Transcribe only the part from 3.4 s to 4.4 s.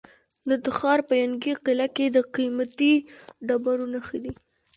ډبرو نښې دي.